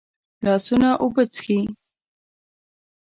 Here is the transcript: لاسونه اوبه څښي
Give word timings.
لاسونه 0.45 0.89
اوبه 1.03 1.23
څښي 1.33 1.57